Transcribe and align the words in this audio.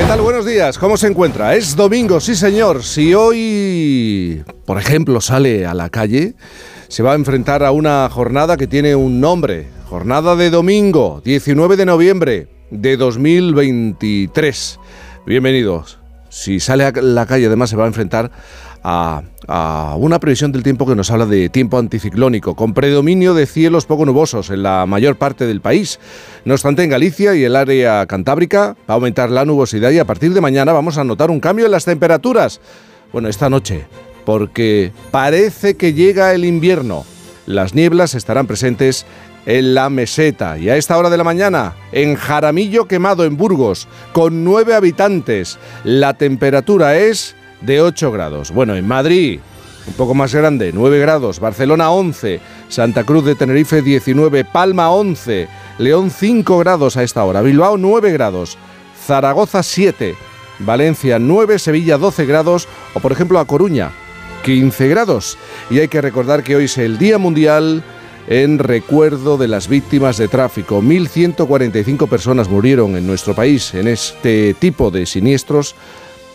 tal? 0.00 0.22
Buenos 0.22 0.46
días, 0.46 0.78
¿cómo 0.78 0.96
se 0.96 1.06
encuentra? 1.06 1.54
Es 1.54 1.76
domingo, 1.76 2.18
sí 2.18 2.34
señor. 2.34 2.82
Si 2.82 3.12
hoy, 3.12 4.42
por 4.64 4.78
ejemplo, 4.78 5.20
sale 5.20 5.66
a 5.66 5.74
la 5.74 5.90
calle, 5.90 6.34
se 6.88 7.02
va 7.02 7.12
a 7.12 7.16
enfrentar 7.16 7.62
a 7.62 7.72
una 7.72 8.08
jornada 8.08 8.56
que 8.56 8.66
tiene 8.66 8.94
un 8.96 9.20
nombre. 9.20 9.66
Jornada 9.90 10.34
de 10.34 10.48
domingo, 10.48 11.20
19 11.22 11.76
de 11.76 11.84
noviembre 11.84 12.48
de 12.70 12.96
2023. 12.96 14.78
Bienvenidos. 15.26 16.01
Si 16.32 16.60
sale 16.60 16.86
a 16.86 16.92
la 16.92 17.26
calle, 17.26 17.44
además 17.44 17.68
se 17.68 17.76
va 17.76 17.84
a 17.84 17.88
enfrentar 17.88 18.30
a, 18.82 19.22
una 19.98 20.18
previsión 20.18 20.50
del 20.50 20.62
tiempo 20.62 20.86
que 20.86 20.94
nos 20.94 21.10
habla 21.10 21.26
de 21.26 21.50
tiempo 21.50 21.76
anticiclónico, 21.76 22.56
con 22.56 22.72
predominio 22.72 23.34
de 23.34 23.44
cielos 23.44 23.84
poco 23.84 24.06
nubosos 24.06 24.48
en 24.48 24.62
la 24.62 24.86
mayor 24.86 25.16
parte 25.16 25.46
del 25.46 25.60
país. 25.60 26.00
No 26.46 26.54
obstante, 26.54 26.84
en 26.84 26.88
Galicia 26.88 27.34
y 27.34 27.44
el 27.44 27.54
área 27.54 28.06
cantábrica 28.06 28.78
va 28.88 28.94
a 28.94 28.94
aumentar 28.94 29.28
la 29.30 29.44
nubosidad 29.44 29.90
y 29.90 29.98
a 29.98 30.06
partir 30.06 30.32
de 30.32 30.40
mañana 30.40 30.72
vamos 30.72 30.96
a 30.96 31.04
notar 31.04 31.30
un 31.30 31.38
cambio 31.38 31.66
en 31.66 31.70
las 31.70 31.84
temperaturas. 31.84 32.62
Bueno, 33.12 33.28
esta 33.28 33.50
noche, 33.50 33.84
porque 34.24 34.90
parece 35.10 35.76
que 35.76 35.92
llega 35.92 36.32
el 36.32 36.46
invierno. 36.46 37.04
Las 37.44 37.74
nieblas 37.74 38.14
estarán 38.14 38.46
presentes 38.46 39.04
en 39.46 39.74
la 39.74 39.90
meseta 39.90 40.58
y 40.58 40.68
a 40.68 40.76
esta 40.76 40.96
hora 40.96 41.10
de 41.10 41.16
la 41.16 41.24
mañana 41.24 41.74
en 41.92 42.14
Jaramillo 42.14 42.86
Quemado 42.86 43.24
en 43.24 43.36
Burgos 43.36 43.88
con 44.12 44.44
nueve 44.44 44.74
habitantes. 44.74 45.58
La 45.84 46.14
temperatura 46.14 46.96
es 46.96 47.34
de 47.60 47.80
8 47.80 48.12
grados. 48.12 48.50
Bueno, 48.50 48.74
en 48.74 48.86
Madrid, 48.86 49.40
un 49.86 49.94
poco 49.94 50.14
más 50.14 50.34
grande, 50.34 50.72
9 50.72 50.98
grados. 50.98 51.40
Barcelona 51.40 51.90
11, 51.90 52.40
Santa 52.68 53.04
Cruz 53.04 53.24
de 53.24 53.34
Tenerife 53.34 53.82
19, 53.82 54.44
Palma 54.44 54.90
11, 54.90 55.48
León 55.78 56.10
5 56.10 56.58
grados 56.58 56.96
a 56.96 57.02
esta 57.02 57.24
hora, 57.24 57.42
Bilbao 57.42 57.76
9 57.76 58.12
grados, 58.12 58.58
Zaragoza 59.06 59.62
7, 59.62 60.14
Valencia 60.60 61.18
9, 61.18 61.58
Sevilla 61.58 61.98
12 61.98 62.26
grados 62.26 62.68
o 62.94 63.00
por 63.00 63.12
ejemplo 63.12 63.38
a 63.38 63.46
Coruña 63.46 63.90
15 64.44 64.88
grados. 64.88 65.38
Y 65.70 65.78
hay 65.78 65.88
que 65.88 66.00
recordar 66.00 66.42
que 66.42 66.56
hoy 66.56 66.64
es 66.64 66.78
el 66.78 66.98
Día 66.98 67.18
Mundial 67.18 67.82
en 68.28 68.58
recuerdo 68.58 69.36
de 69.36 69.48
las 69.48 69.68
víctimas 69.68 70.16
de 70.16 70.28
tráfico. 70.28 70.80
1.145 70.80 72.08
personas 72.08 72.48
murieron 72.48 72.96
en 72.96 73.06
nuestro 73.06 73.34
país 73.34 73.74
en 73.74 73.88
este 73.88 74.54
tipo 74.54 74.90
de 74.90 75.06
siniestros 75.06 75.74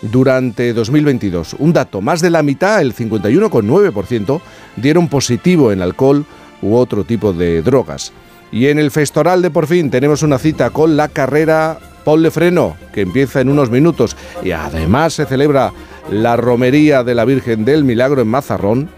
durante 0.01 0.73
2022. 0.73 1.55
Un 1.59 1.73
dato, 1.73 2.01
más 2.01 2.21
de 2.21 2.29
la 2.29 2.43
mitad, 2.43 2.81
el 2.81 2.93
51,9%, 2.93 4.41
dieron 4.75 5.07
positivo 5.07 5.71
en 5.71 5.81
alcohol 5.81 6.25
u 6.61 6.75
otro 6.75 7.03
tipo 7.03 7.33
de 7.33 7.61
drogas. 7.61 8.11
Y 8.51 8.67
en 8.67 8.79
el 8.79 8.91
Festoral 8.91 9.41
de 9.41 9.51
por 9.51 9.67
fin 9.67 9.89
tenemos 9.89 10.23
una 10.23 10.37
cita 10.37 10.69
con 10.69 10.95
la 10.95 11.09
carrera 11.09 11.79
Paul 12.05 12.29
Freno, 12.31 12.77
que 12.93 13.01
empieza 13.01 13.41
en 13.41 13.49
unos 13.49 13.69
minutos. 13.69 14.15
Y 14.43 14.51
además 14.51 15.13
se 15.13 15.25
celebra 15.25 15.73
la 16.09 16.37
romería 16.37 17.03
de 17.03 17.15
la 17.15 17.25
Virgen 17.25 17.65
del 17.65 17.83
Milagro 17.83 18.21
en 18.21 18.29
Mazarrón. 18.29 18.89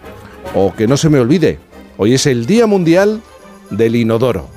O 0.54 0.74
que 0.74 0.86
no 0.86 0.96
se 0.96 1.08
me 1.08 1.20
olvide, 1.20 1.58
hoy 2.02 2.14
es 2.14 2.24
el 2.24 2.46
Día 2.46 2.66
Mundial 2.66 3.20
del 3.68 3.94
Inodoro. 3.94 4.48